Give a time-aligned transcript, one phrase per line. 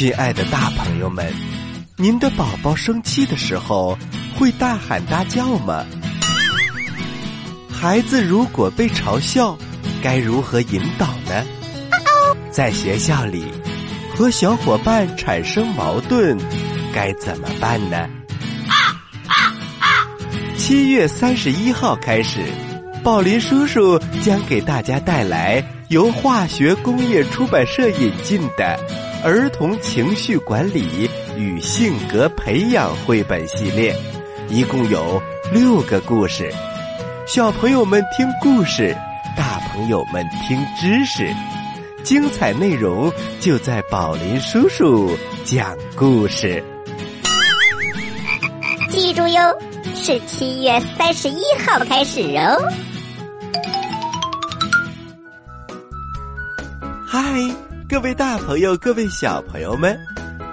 [0.00, 1.30] 亲爱的大朋友们，
[1.98, 3.98] 您的宝宝生气的时候
[4.34, 5.84] 会大喊大叫吗？
[7.70, 9.58] 孩子如果被嘲笑，
[10.02, 11.44] 该如何引导呢？
[12.50, 13.44] 在学校里
[14.16, 16.34] 和小伙伴产生矛盾，
[16.94, 18.08] 该怎么办呢？
[20.56, 22.40] 七月三十一号开始，
[23.04, 28.80] 宝林叔叔将给大家带来由化学工业出版社引进的
[29.22, 33.94] 《儿童情绪管理与性格培养》绘本系列，
[34.48, 35.20] 一共有
[35.52, 36.50] 六个故事。
[37.26, 38.96] 小朋友们听故事，
[39.36, 41.30] 大朋友们听知识，
[42.02, 46.64] 精彩内容就在宝林叔叔讲故事。
[48.88, 49.54] 记住哟，
[49.94, 52.58] 是七月三十一号开始哦。
[57.90, 59.98] 各位大朋友，各位小朋友们，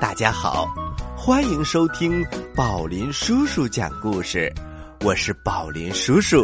[0.01, 0.67] 大家好，
[1.15, 4.51] 欢迎收听宝林叔叔讲故事。
[5.01, 6.43] 我是宝林叔叔。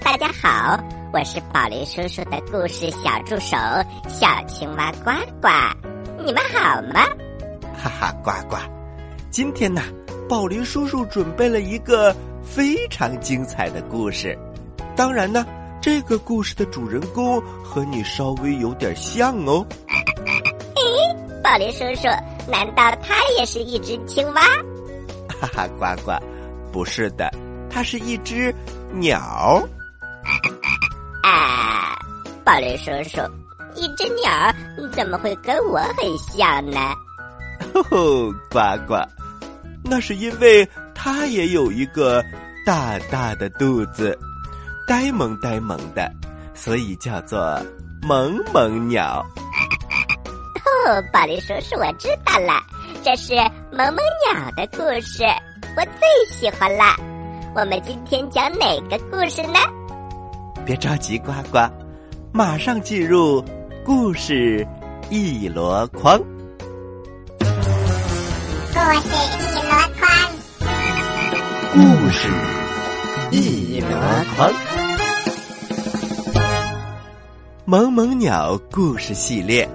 [0.00, 3.58] 大家好，我是宝林叔叔的故事小助手
[4.08, 5.10] 小青蛙呱
[5.42, 5.48] 呱。
[6.24, 7.04] 你们好吗？
[7.76, 8.56] 哈哈，呱呱，
[9.30, 9.82] 今天呢，
[10.30, 14.34] 宝林叔叔准备了一个非常精彩的故事。
[14.96, 15.46] 当然呢，
[15.90, 19.66] 这个故事的主人公和你稍微有点像哦。
[19.88, 20.82] 诶，
[21.42, 22.06] 宝林叔叔，
[22.46, 24.42] 难道他也是一只青蛙？
[25.40, 26.12] 哈哈，呱呱。
[26.70, 27.32] 不是的，
[27.70, 28.54] 它是一只
[28.92, 29.66] 鸟。
[31.24, 31.98] 啊，
[32.44, 33.22] 宝林叔叔，
[33.74, 34.30] 一只鸟
[34.92, 36.78] 怎么会跟我很像呢？
[37.72, 38.96] 吼 吼，呱呱，
[39.82, 42.22] 那是因为它也有一个
[42.66, 44.16] 大大的肚子，
[44.88, 46.10] 呆萌呆萌的，
[46.54, 47.60] 所以叫做
[48.00, 49.22] 萌萌鸟。
[50.86, 52.54] 哦，宝林叔叔，我知道了，
[53.04, 53.34] 这是
[53.70, 55.24] 萌萌鸟的故事。
[55.76, 56.84] 我最喜欢了，
[57.54, 59.58] 我们今天讲哪个故事呢？
[60.64, 61.58] 别着急，呱呱，
[62.32, 63.44] 马上进入
[63.84, 64.66] 故事
[65.10, 66.18] 一箩筐。
[67.38, 67.44] 故
[69.02, 69.70] 事一箩
[70.00, 70.08] 筐，
[71.74, 71.78] 故
[72.10, 72.26] 事
[73.30, 73.86] 一箩
[74.34, 74.67] 筐。
[77.70, 79.66] 萌萌鸟故事系列，《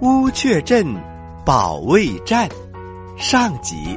[0.00, 0.84] 乌鹊镇
[1.46, 2.48] 保卫战》
[3.16, 3.96] 上集。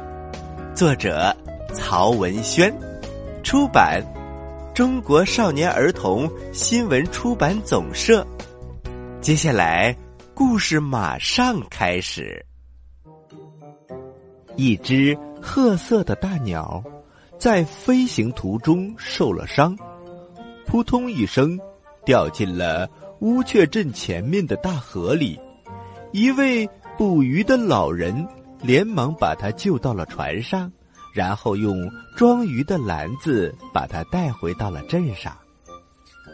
[0.76, 1.36] 作者
[1.74, 2.72] 曹文轩，
[3.42, 4.00] 出版
[4.72, 8.24] 中国少年儿童新闻出版总社。
[9.20, 9.92] 接下来
[10.32, 12.46] 故事马上开始。
[14.54, 16.80] 一只褐色的大鸟
[17.40, 19.76] 在飞行途中受了伤，
[20.64, 21.58] 扑通一声
[22.04, 22.88] 掉进了
[23.20, 25.38] 乌鹊镇前面的大河里。
[26.12, 28.26] 一位捕鱼的老人。
[28.62, 30.72] 连忙把他救到了船上，
[31.12, 35.36] 然后用装鱼的篮子把他带回到了镇上。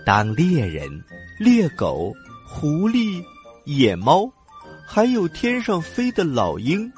[0.06, 0.88] 当猎人、
[1.36, 2.12] 猎狗、
[2.46, 3.22] 狐狸、
[3.64, 4.30] 野猫，
[4.86, 6.90] 还有天上飞的老鹰，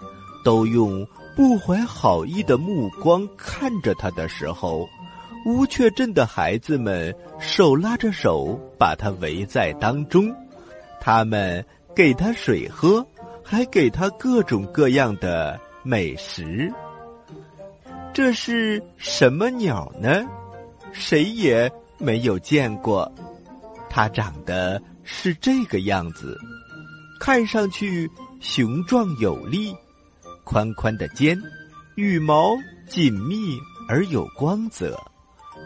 [0.45, 1.05] 都用
[1.35, 4.87] 不怀好意的目光看着他的时候，
[5.47, 7.13] 乌鹊镇的孩子们
[7.47, 10.35] 手拉着手把他围在当中，
[11.01, 11.65] 他们
[11.95, 13.07] 给他水喝。
[13.47, 16.73] 还给他各种各样的美食。
[18.15, 20.25] 这是什么鸟呢？
[20.95, 23.13] 谁也没有见过。
[23.91, 26.39] 它长得是这个样子，
[27.21, 28.11] 看上去
[28.41, 29.77] 雄壮有力，
[30.43, 31.39] 宽宽的肩，
[31.97, 32.57] 羽毛
[32.89, 33.59] 紧密
[33.91, 34.99] 而有光泽，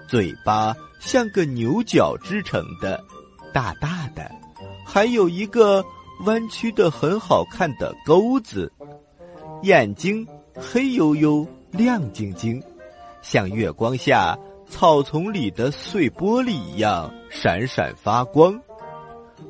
[0.08, 3.02] 嘴巴像个牛角织成的，
[3.52, 4.30] 大大的，
[4.84, 5.84] 还有一个。
[6.26, 8.72] 弯曲的很好看的钩子，
[9.62, 12.60] 眼睛黑黝黝、亮晶晶，
[13.22, 14.36] 像月光下
[14.68, 18.60] 草丛里的碎玻璃一样闪闪发光。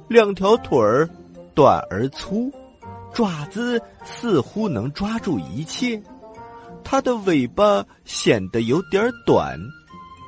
[0.09, 1.09] 两条腿儿
[1.55, 2.53] 短而粗，
[3.15, 5.99] 爪子似乎能抓住一切。
[6.85, 9.59] 它的尾巴显得有点短，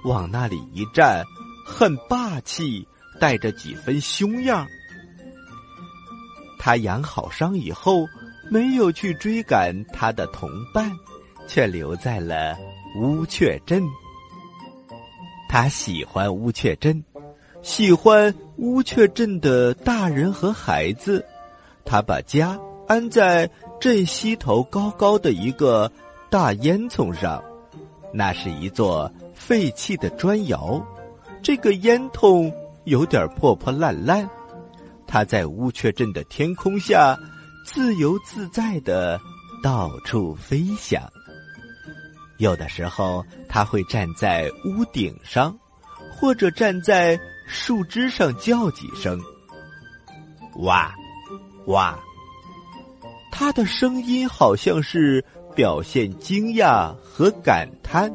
[0.04, 1.24] 往那里一站，
[1.64, 2.86] 很霸气，
[3.20, 4.66] 带着几分凶样。
[6.58, 8.06] 他养好伤以后，
[8.50, 10.90] 没有去追赶他的同伴，
[11.46, 12.56] 却留在了
[12.98, 13.82] 乌鹊镇。
[15.48, 17.02] 他喜欢乌鹊镇，
[17.62, 21.24] 喜欢乌鹊镇的大人和孩子。
[21.84, 23.50] 他把家安在
[23.80, 25.90] 镇西头高高的一个
[26.28, 27.42] 大烟囱上，
[28.12, 30.86] 那是一座废弃的砖窑。
[31.42, 32.52] 这个烟筒
[32.84, 34.28] 有点破破烂烂。
[35.06, 37.18] 它在乌鹊镇的天空下，
[37.64, 39.18] 自由自在的
[39.62, 41.02] 到处飞翔。
[42.36, 45.58] 有的时候，它会站在屋顶上，
[46.12, 49.18] 或者站在树枝上叫几声
[50.62, 50.94] “哇，
[51.66, 51.98] 哇”。
[53.32, 55.24] 它的声音好像是
[55.56, 58.14] 表现惊讶和感叹，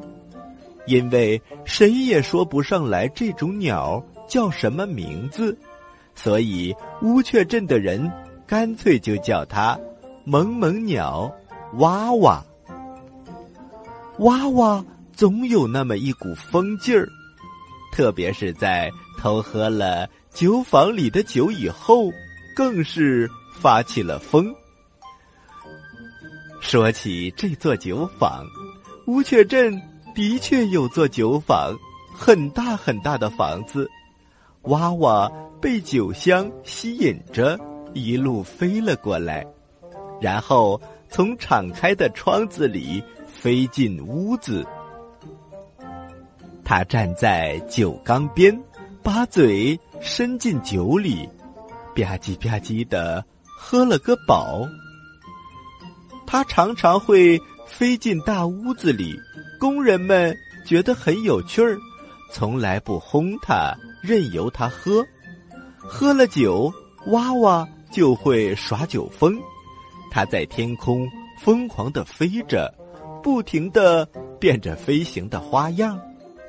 [0.88, 5.58] 因为谁也说不上来这种鸟叫什么名字，
[6.14, 8.12] 所以乌鹊镇的人
[8.48, 9.80] 干脆就叫它
[10.24, 11.32] “萌萌鸟
[11.78, 12.44] ”“哇哇”。
[14.20, 17.10] 哇哇，总有那么一股风劲儿，
[17.92, 22.10] 特别是在偷喝了酒坊里的酒以后，
[22.56, 23.30] 更是
[23.60, 24.54] 发起了疯。
[26.62, 28.46] 说起这座酒坊，
[29.08, 29.82] 乌鹊镇
[30.16, 31.78] 的确有座酒坊，
[32.12, 33.88] 很大很大的房子。
[34.64, 35.32] 娃娃
[35.62, 37.60] 被酒香吸引着，
[37.94, 39.46] 一路飞了过来，
[40.20, 43.04] 然后从敞开的窗子里。
[43.28, 44.66] 飞进屋子，
[46.64, 48.60] 他站在酒缸边，
[49.04, 51.30] 把嘴伸进酒里，
[51.94, 53.24] 吧唧吧唧的
[53.56, 54.66] 喝了个饱。
[56.26, 59.16] 他常常会飞进大屋子里，
[59.66, 61.76] 工人们觉得很有趣儿，
[62.32, 65.04] 从来不轰他，任由他喝。
[65.80, 66.72] 喝了酒，
[67.08, 69.36] 娃娃就会耍酒疯，
[70.12, 71.10] 他在天空
[71.42, 72.72] 疯狂的飞着。
[73.24, 74.08] 不停的
[74.40, 76.00] 变着飞行的花样，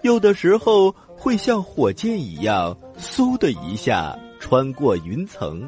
[0.02, 5.66] 有的时候会像火箭一样，嗖的一下穿过云层；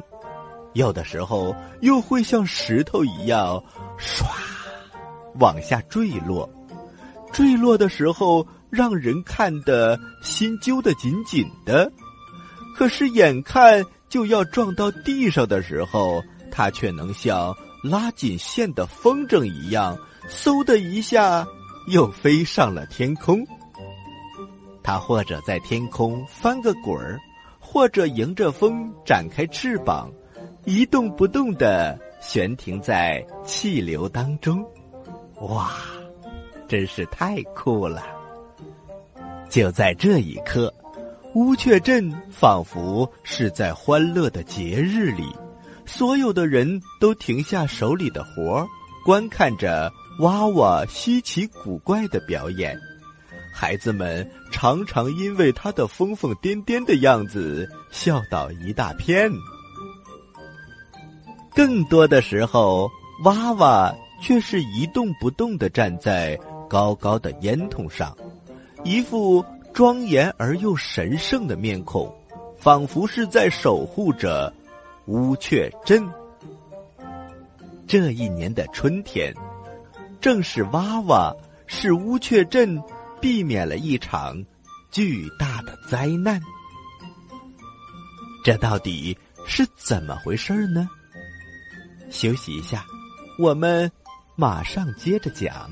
[0.73, 3.59] 有的时候又会像石头一样，
[3.97, 4.23] 唰
[5.39, 6.47] 往下坠落。
[7.31, 11.91] 坠落的时候，让人看得心揪得紧紧的。
[12.75, 16.21] 可是眼看就要撞到地上的时候，
[16.51, 19.97] 它却能像拉紧线的风筝一样。
[20.29, 21.47] 嗖的一下，
[21.87, 23.45] 又飞上了天空。
[24.83, 27.19] 它或者在天空翻个滚儿，
[27.59, 30.11] 或者迎着风展开翅膀，
[30.65, 34.63] 一动不动的悬停在气流当中。
[35.41, 35.71] 哇，
[36.69, 38.03] 真是太酷了！
[39.49, 40.73] 就在这一刻，
[41.33, 45.25] 乌鹊镇仿佛是在欢乐的节日里，
[45.85, 48.67] 所有的人都停下手里的活儿，
[49.03, 49.91] 观看着。
[50.19, 52.77] 娃娃稀奇古怪的表演，
[53.53, 59.31] 孩子们常常因为他的疯疯癫癫的样子笑倒一大片。
[61.55, 62.91] 更多的时候，
[63.23, 66.37] 娃娃却是一动不动的站在
[66.69, 68.15] 高高的烟囱上，
[68.85, 72.09] 一副庄严而又神圣的面孔，
[72.57, 74.53] 仿佛是在守护着
[75.07, 76.07] 乌鹊镇。
[77.87, 79.35] 这一年的春天。
[80.21, 81.33] 正是娃娃
[81.65, 82.77] 使乌鹊镇
[83.21, 84.43] 避免了一场
[84.91, 86.41] 巨大的灾难，
[88.43, 90.89] 这到底是怎么回事呢？
[92.09, 92.85] 休息一下，
[93.37, 93.89] 我们
[94.35, 95.71] 马上接着讲。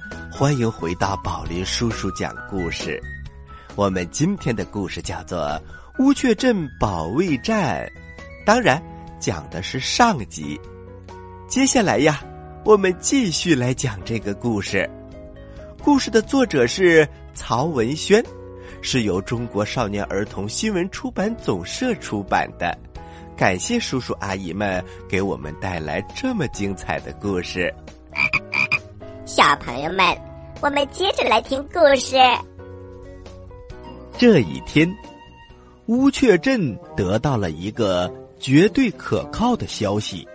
[0.41, 2.99] 欢迎回到宝林叔叔讲故事。
[3.75, 5.37] 我们今天的故事叫做
[5.99, 7.85] 《乌鹊镇保卫战》，
[8.43, 8.81] 当然
[9.19, 10.59] 讲的是上集。
[11.47, 12.23] 接下来呀，
[12.65, 14.89] 我们继续来讲这个故事。
[15.83, 18.25] 故事的作者是曹文轩，
[18.81, 22.75] 是由中国少年儿童新闻出版总社出版的。
[23.37, 27.71] 感谢叔叔阿姨们给我们带来这么精彩的故事。
[29.23, 30.30] 小朋友们。
[30.61, 32.15] 我们接着来听故事。
[34.15, 34.95] 这一天，
[35.87, 40.27] 乌鹊镇得到了一个绝对可靠的消息：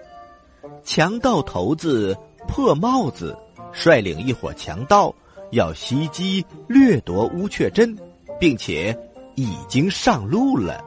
[0.83, 2.17] 强盗头子
[2.49, 3.39] 破帽子
[3.73, 5.15] 率领一伙强盗
[5.53, 7.97] 要袭击掠夺乌鹊镇，
[8.41, 8.99] 并且
[9.37, 10.85] 已经上路了。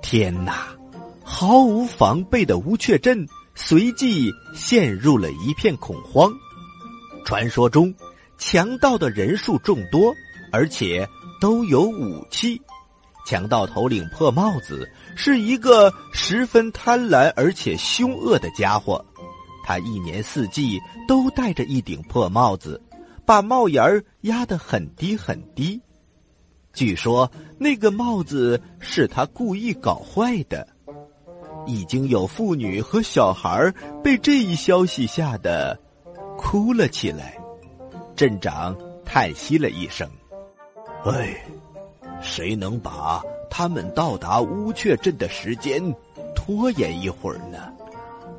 [0.00, 0.68] 天哪！
[1.22, 6.32] 毫无防备的乌鹊镇随即陷入了一片恐慌。
[7.26, 7.94] 传说中。
[8.40, 10.14] 强盗的人数众多，
[10.50, 11.06] 而且
[11.40, 12.60] 都有武器。
[13.26, 19.04] 强盗头领破帽子是一个十分贪婪而且凶恶的家伙，
[19.62, 22.80] 他一年四季都戴着一顶破帽子，
[23.26, 25.80] 把帽檐儿压得很低很低。
[26.72, 30.66] 据说那个帽子是他故意搞坏的。
[31.66, 35.78] 已经有妇女和小孩被这一消息吓得
[36.38, 37.39] 哭了起来。
[38.20, 40.06] 镇长叹息了一声
[41.08, 41.42] ：“哎，
[42.20, 45.82] 谁能把他们到达乌雀镇的时间
[46.36, 47.72] 拖延一会儿呢？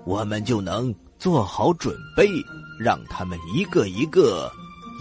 [0.06, 2.28] 我们就能做好准备，
[2.80, 4.52] 让他们一个一个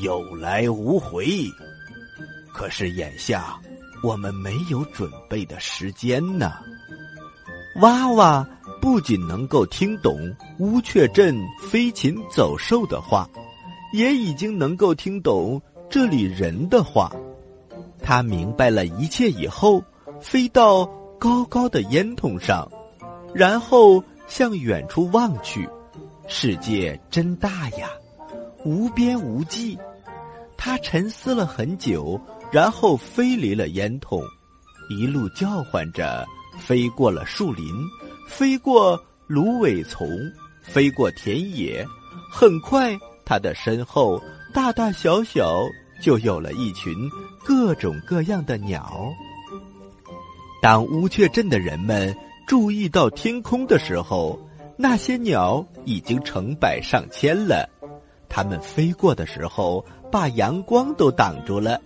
[0.02, 1.28] 有来无回。
[2.50, 3.60] 可是眼下
[4.02, 6.54] 我们没有准备的时间呢。”
[7.82, 8.48] 娃娃
[8.80, 11.36] 不仅能够听懂乌雀镇
[11.68, 13.28] 飞禽走兽的话。
[13.92, 17.10] 也已经能够听懂这里人的话，
[18.02, 19.82] 他明白了一切以后，
[20.20, 20.86] 飞到
[21.18, 22.70] 高高的烟囱上，
[23.34, 25.68] 然后向远处望去，
[26.28, 27.88] 世界真大呀，
[28.64, 29.76] 无边无际。
[30.56, 32.20] 他沉思了很久，
[32.52, 34.22] 然后飞离了烟囱，
[34.88, 36.26] 一路叫唤着
[36.58, 37.66] 飞过了树林，
[38.28, 40.06] 飞过芦苇丛，
[40.62, 41.84] 飞过田野，
[42.30, 42.96] 很快。
[43.30, 44.20] 他的身后，
[44.52, 45.64] 大大小小
[46.02, 46.92] 就有了一群
[47.44, 48.92] 各种各样的鸟。
[50.60, 52.12] 当乌雀镇的人们
[52.44, 54.36] 注意到天空的时候，
[54.76, 57.70] 那些鸟已经成百上千了。
[58.28, 61.80] 它们飞过的时候，把阳光都挡住了。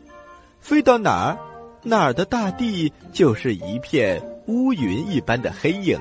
[0.60, 1.38] 飞到哪儿，
[1.82, 6.00] 哪儿的大地就是一片乌云一般的黑影。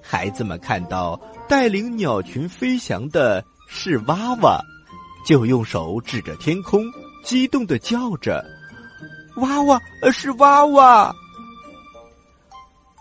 [0.00, 3.44] 孩子们看到带领鸟群飞翔的。
[3.70, 4.60] 是娃娃，
[5.24, 6.82] 就用手指着天空，
[7.22, 8.44] 激动的叫着
[9.36, 11.14] ：“娃娃，是娃娃！”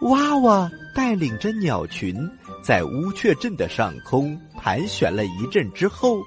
[0.02, 2.16] 娃娃带领着鸟群
[2.62, 6.22] 在乌雀镇的上空盘旋了一阵之后，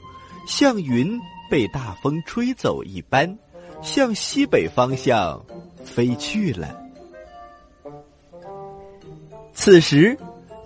[0.47, 3.39] 像云被大风吹走一般，
[3.83, 5.41] 向西北方向
[5.85, 6.75] 飞去了。
[9.53, 10.19] 此时，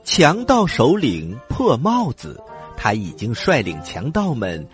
[0.05, 2.41] 强盗首领破帽子。
[2.77, 4.67] 他已经率领强盗们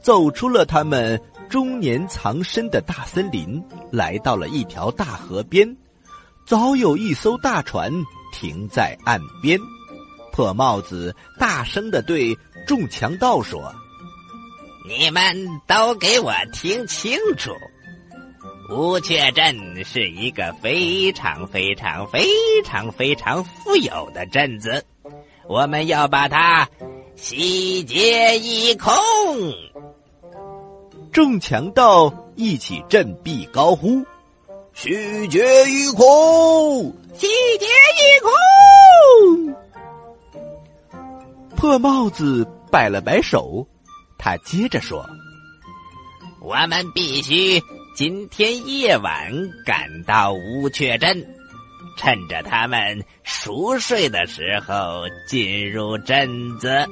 [0.00, 5.76] 走出了他们终年藏身的大森林，来到了一条大河边。
[6.46, 7.92] 早有一艘大船
[8.32, 9.58] 停在岸边。
[10.32, 13.74] 破帽子大声的对众强盗说
[14.88, 17.50] ：“你们都给我听清楚，
[18.70, 22.22] 乌雀镇是一个非常非常非
[22.64, 24.84] 常非常富有的镇子，
[25.48, 26.66] 我们要把它。”
[27.22, 28.90] 洗劫一空，
[31.12, 34.02] 众强盗一起振臂高呼
[34.72, 37.26] ：“虚绝一空，洗
[37.58, 37.66] 劫
[38.00, 39.54] 一空！”
[41.54, 43.66] 破帽子摆了摆手，
[44.18, 45.06] 他接着说
[46.40, 47.62] ：“我们必须
[47.94, 49.30] 今天夜晚
[49.66, 51.22] 赶到乌雀镇。”
[51.98, 56.86] 趁着他们熟睡的时候进入镇子，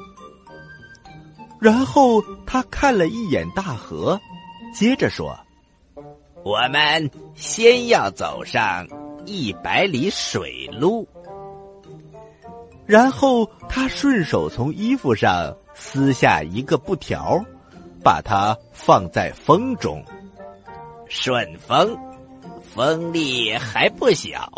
[1.60, 4.18] 然后他看了一眼大河，
[4.74, 5.36] 接着说
[6.44, 8.86] ：“我们先要走上
[9.26, 11.06] 一百里水路。”
[12.86, 17.38] 然后他顺手从衣服上撕下一个布条，
[18.02, 20.02] 把它放在风中。
[21.08, 21.96] 顺风，
[22.74, 24.50] 风力还不小。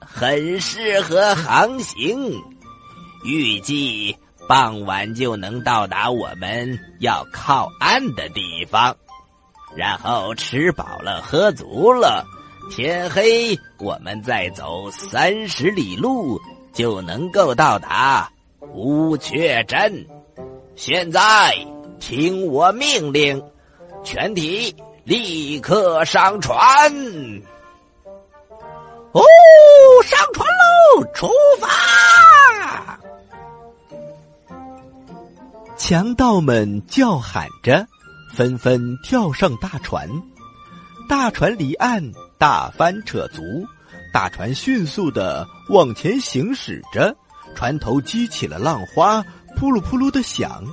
[0.00, 2.42] 很适合航行，
[3.24, 4.16] 预计
[4.48, 8.96] 傍晚就能到达我们要靠岸的地方，
[9.76, 12.24] 然后吃饱了喝足了，
[12.70, 16.40] 天黑我们再走三十里路
[16.72, 18.26] 就能够到达
[18.72, 20.06] 乌鹊镇。
[20.76, 21.54] 现在
[22.00, 23.42] 听我命令，
[24.02, 26.56] 全体立刻上船。
[29.12, 29.22] 哦，
[30.04, 31.04] 上船喽！
[31.12, 31.28] 出
[31.60, 31.68] 发！
[35.78, 37.86] 强盗们叫喊着，
[38.34, 40.08] 纷纷跳上大船。
[41.08, 42.02] 大船离岸，
[42.36, 43.42] 大帆扯足，
[44.12, 47.16] 大船迅速的往前行驶着，
[47.54, 49.22] 船头激起了浪花，
[49.56, 50.64] 扑噜扑噜的响。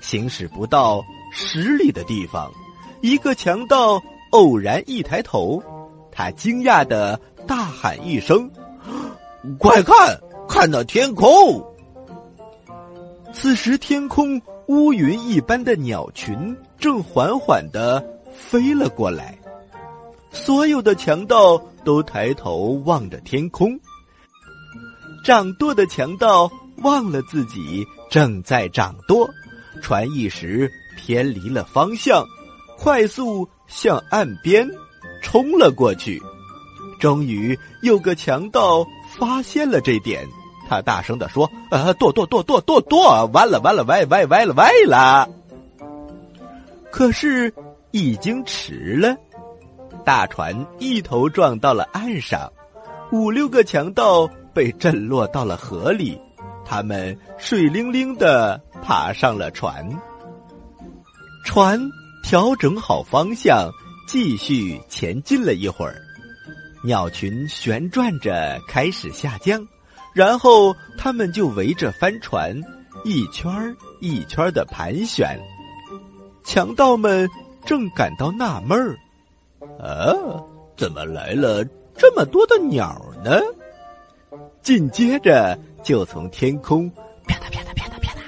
[0.00, 1.00] 行驶不到
[1.32, 2.52] 十里的地方，
[3.00, 5.62] 一个强盗偶然一抬头，
[6.10, 7.18] 他惊讶的。
[7.44, 8.48] 大喊一声
[9.58, 10.16] ：“快看，
[10.48, 11.60] 看那天空！”
[13.32, 19.36] 此时，天空乌云一般的鸟群正缓缓的飞了过来。
[20.30, 23.78] 所有的强盗都抬头望着天空。
[25.24, 29.28] 掌舵的强盗忘了自己正在掌舵，
[29.82, 32.24] 船一时偏离了方向，
[32.78, 34.68] 快速向岸边
[35.22, 36.20] 冲了过去。
[37.00, 38.86] 终于有个强盗
[39.18, 40.26] 发现了这点，
[40.72, 43.26] 他大声的说：“啊，剁剁剁剁剁剁！
[43.34, 45.28] 完了完了，歪歪歪了歪了！”
[46.90, 47.52] 可是
[47.90, 49.14] 已经迟了，
[50.02, 52.50] 大船一头撞到了岸上，
[53.10, 56.18] 五六个强盗被震落到了河里，
[56.64, 59.86] 他们水灵灵的爬上了船。
[61.44, 61.78] 船
[62.24, 63.70] 调整好方向，
[64.08, 65.96] 继续前进了一会儿。
[66.82, 69.66] 鸟群旋转着开始下降，
[70.12, 72.54] 然后他们就围着帆船
[73.04, 75.38] 一圈儿一圈儿的盘旋。
[76.44, 77.28] 强盗们
[77.64, 78.98] 正感到纳闷儿
[79.80, 80.12] ：“啊，
[80.76, 81.64] 怎么来了
[81.96, 83.40] 这么多的鸟呢？”
[84.62, 86.90] 紧接着，就从天空
[87.26, 88.22] 啪嗒啪嗒啪嗒啪嗒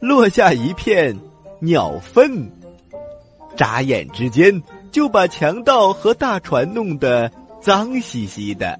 [0.00, 1.18] 落下一片
[1.60, 2.50] 鸟粪，
[3.56, 7.30] 眨眼之间就把强盗和大船弄得。
[7.60, 8.78] 脏兮兮的，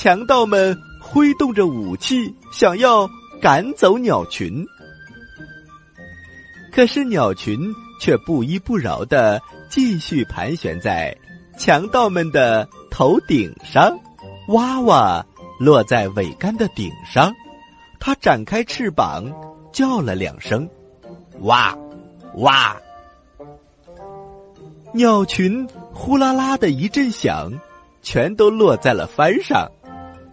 [0.00, 3.10] 强盗们挥动着武器，想要
[3.42, 4.64] 赶走鸟群。
[6.70, 7.58] 可是鸟群
[8.00, 11.12] 却不依不饶的继续盘旋在
[11.58, 13.98] 强盗们的头顶上。
[14.50, 15.26] 娃娃
[15.58, 17.34] 落在桅杆的顶上，
[17.98, 19.24] 它展开翅膀，
[19.72, 20.70] 叫了两声
[21.42, 21.76] ：“哇，
[22.36, 22.80] 哇！”
[24.94, 27.52] 鸟群呼啦啦的一阵响，
[28.00, 29.68] 全都落在了帆上。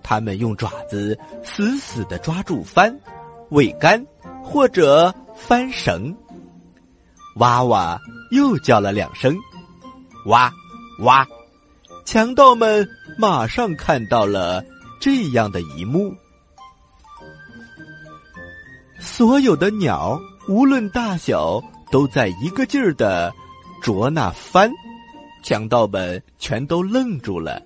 [0.07, 2.95] 它们用爪子死死的抓住帆、
[3.49, 4.05] 桅杆
[4.43, 6.15] 或者帆绳。
[7.37, 9.35] 哇哇又叫了两声，
[10.27, 10.53] 哇
[10.99, 11.25] 哇！
[12.05, 12.87] 强盗们
[13.17, 14.63] 马上看到了
[15.01, 16.13] 这样的一幕：
[18.99, 23.33] 所有的鸟，无论大小，都在一个劲儿的。
[23.81, 24.71] 啄那帆，
[25.43, 27.61] 强盗们全都愣住了。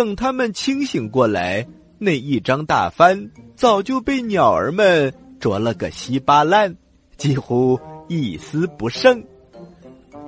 [0.00, 1.66] 等他们清醒过来，
[1.98, 6.74] 那一张大帆早就被鸟儿们啄了个稀巴烂，
[7.18, 9.22] 几乎一丝不剩。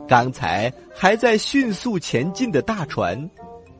[0.06, 3.30] 刚才还在迅速前进的大船，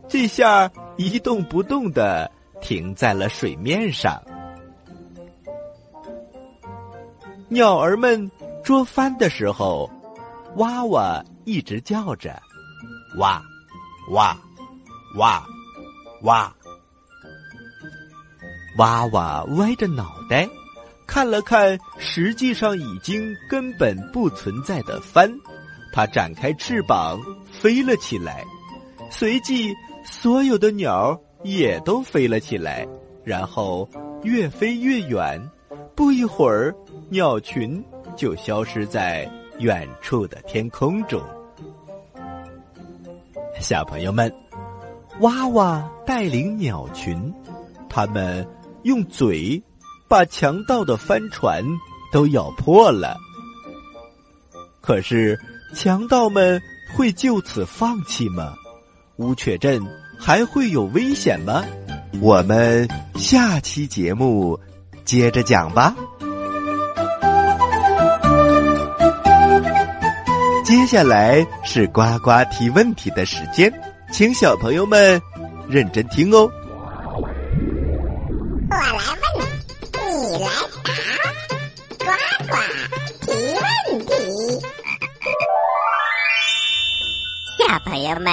[0.09, 2.31] 这下一动不动的
[2.63, 4.19] 停在了水面上。
[7.51, 8.31] 鸟儿们
[8.65, 9.91] 捉帆的时候，
[10.57, 11.23] 哇哇。
[11.45, 12.41] 一直叫着，
[13.19, 13.43] 哇，
[14.13, 14.35] 哇，
[15.19, 15.45] 哇，
[16.23, 16.55] 哇，
[18.79, 20.49] 哇哇歪着脑袋，
[21.07, 25.31] 看了看实际上已经根本不存在的帆，
[25.93, 28.45] 它展开翅膀飞了起来，
[29.11, 32.87] 随即所有的鸟也都飞了起来，
[33.25, 33.89] 然后
[34.23, 35.41] 越飞越远。
[35.95, 36.75] 不一会儿，
[37.11, 37.85] 鸟群
[38.17, 41.21] 就消失在远处的天空中。
[43.61, 44.33] 小朋友们，
[45.23, 47.33] 娃娃带领鸟群，
[47.89, 48.45] 他们
[48.83, 49.63] 用嘴
[50.09, 51.65] 把强盗的帆船
[52.13, 53.17] 都咬破了。
[54.81, 55.39] 可是，
[55.77, 56.61] 强盗们
[56.93, 58.53] 会就此放弃吗？
[59.19, 59.81] 乌雀镇
[60.19, 61.63] 还会有危险吗？
[62.21, 64.59] 我们下期节目
[65.05, 65.95] 接着讲吧。
[70.65, 73.73] 接下来是呱呱提问题的时间，
[74.13, 75.21] 请小朋友们
[75.67, 76.47] 认真听哦。
[78.71, 79.41] 我来问，
[80.31, 80.49] 你来
[80.85, 80.93] 答，
[81.99, 82.05] 呱
[82.47, 82.53] 呱
[83.23, 83.65] 提问
[84.05, 84.13] 题。
[87.59, 88.31] 小朋友们，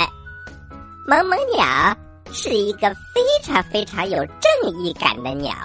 [1.07, 1.65] 萌萌鸟
[2.33, 5.55] 是一个非常非常有正义感的鸟，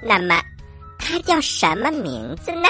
[0.00, 0.40] 那么
[0.96, 2.68] 它叫什么名字呢？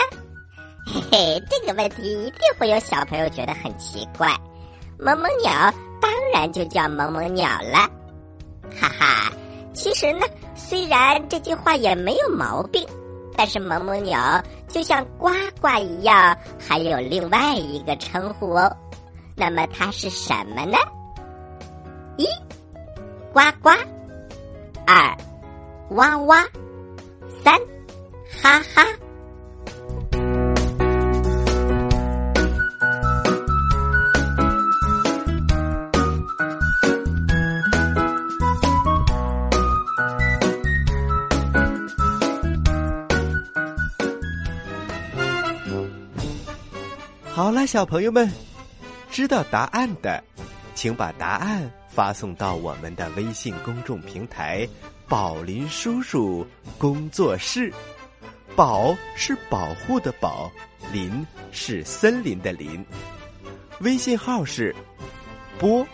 [0.87, 4.35] 嘿嘿，这个问题一定会有小朋友觉得很奇怪。
[4.99, 7.89] 萌萌鸟当然就叫萌萌鸟了，
[8.81, 9.33] 哈哈。
[9.73, 12.85] 其实呢，虽然这句话也没有毛病，
[13.37, 15.31] 但是萌萌鸟就像呱
[15.61, 18.77] 呱一样，还有另外一个称呼哦。
[19.37, 20.77] 那么它是什么呢？
[22.17, 22.27] 一，
[23.33, 23.71] 呱呱；
[24.87, 25.17] 二，
[25.91, 26.43] 哇哇；
[27.45, 27.55] 三，
[28.43, 28.85] 哈哈。
[47.49, 48.31] 好了，小朋友们，
[49.11, 50.23] 知道答案的，
[50.75, 54.69] 请把答案发送到我们的微信公众平台
[55.09, 57.73] “宝林叔叔工作室”。
[58.55, 60.53] 宝是保护的宝，
[60.93, 62.85] 林是森林的林。
[63.81, 64.77] 微信号是
[65.59, 65.87] 波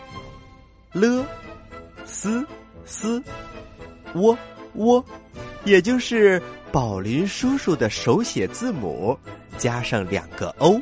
[0.91, 1.25] 了
[2.03, 2.45] 斯
[2.85, 3.23] 斯
[4.13, 4.37] 窝
[4.73, 5.01] 窝，
[5.63, 9.17] 也就是宝林叔叔的手写字母
[9.57, 10.81] 加上两个 O。